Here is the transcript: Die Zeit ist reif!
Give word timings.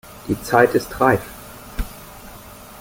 Die 0.27 0.41
Zeit 0.41 0.73
ist 0.73 0.99
reif! 0.99 1.21